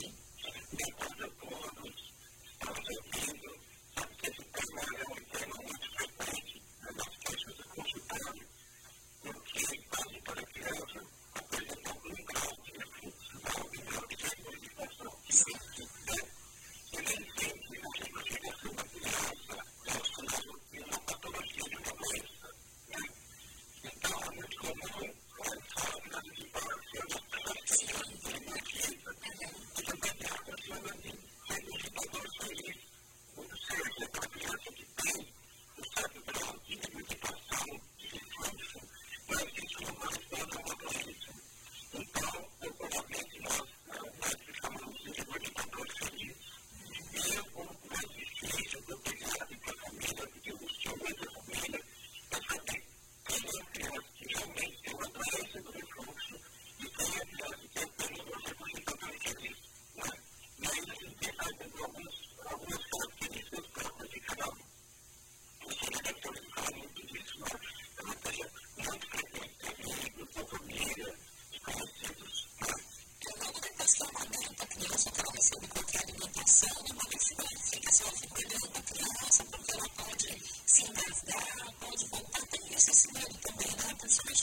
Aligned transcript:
humanity 0.00 0.31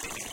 que 0.00 0.28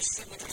similar 0.00 0.49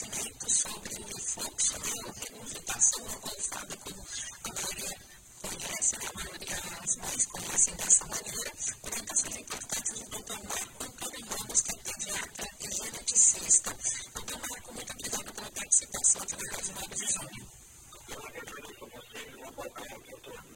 conhecimento 0.00 0.50
sobre 0.50 1.14
o 1.14 1.18
fluxo, 1.18 1.78
né, 1.78 1.90
a 2.06 2.12
regurgitação 2.12 3.04
qual 3.20 3.40
sabe 3.40 3.76
como 3.76 4.06
a 4.44 4.52
maioria 4.54 4.98
conhece, 5.42 5.96
a 5.96 6.12
maioria, 6.14 6.56
as 6.82 6.96
mães 6.96 7.26
conhecem 7.26 7.74
dessa 7.74 8.04
maneira, 8.06 8.52
orientações 8.82 9.36
importantes 9.36 9.92
do 9.92 10.10
Dr. 10.10 10.38
Marco 10.48 10.84
Antônio 10.84 11.26
Ramos, 11.38 11.60
que 11.60 11.70
é 11.70 11.82
pediatra 11.82 12.48
e 12.60 12.70
geneticista. 12.72 13.70
é 13.70 14.48
Marco, 14.48 14.72
muito 14.72 14.92
obrigado 14.92 15.34
pela 15.34 15.50
participação 15.50 16.26
de 16.26 16.36
Manuel 16.36 16.88
de 16.88 17.12
Júnior. 17.12 17.59